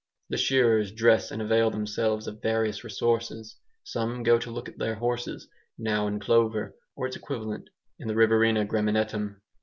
[0.29, 3.57] The shearers dress and avail themselves of various resources.
[3.83, 8.15] Some go to look at their horses, now in clover, or its equivalent, in the
[8.15, 9.41] Riverina graminetum.